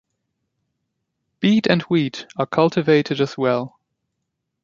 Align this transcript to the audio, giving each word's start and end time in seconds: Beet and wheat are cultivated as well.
Beet 1.41 1.67
and 1.67 1.83
wheat 1.83 2.25
are 2.35 2.47
cultivated 2.47 3.21
as 3.21 3.37
well. 3.37 3.79